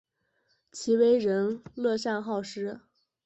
[0.71, 2.81] 其为人乐善好施。